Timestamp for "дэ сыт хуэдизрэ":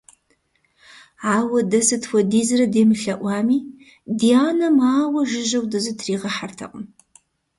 1.71-2.65